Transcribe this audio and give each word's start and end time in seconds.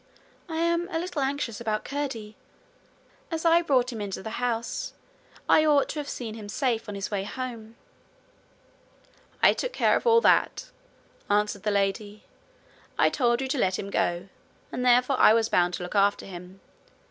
'I 0.49 0.57
am 0.57 0.87
a 0.89 0.97
little 0.97 1.21
anxious 1.21 1.61
about 1.61 1.85
Curdie. 1.85 2.35
As 3.29 3.45
I 3.45 3.61
brought 3.61 3.93
him 3.93 4.01
into 4.01 4.23
the 4.23 4.41
house, 4.43 4.93
I 5.47 5.63
ought 5.63 5.89
to 5.89 5.99
have 5.99 6.09
seen 6.09 6.33
him 6.33 6.49
safe 6.49 6.89
on 6.89 6.95
his 6.95 7.11
way 7.11 7.23
home.' 7.23 7.75
'I 9.43 9.53
took 9.53 9.73
care 9.73 9.95
of 9.95 10.07
all 10.07 10.19
that,' 10.21 10.71
answered 11.29 11.61
the 11.61 11.69
lady. 11.69 12.23
'I 12.97 13.11
told 13.11 13.41
you 13.41 13.47
to 13.49 13.59
let 13.59 13.77
him 13.77 13.91
go, 13.91 14.27
and 14.71 14.83
therefore 14.83 15.19
I 15.19 15.35
was 15.35 15.49
bound 15.49 15.75
to 15.75 15.83
look 15.83 15.93
after 15.93 16.25
him. 16.25 16.61